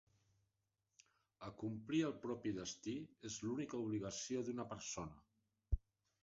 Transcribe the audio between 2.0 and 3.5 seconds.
el propi destí es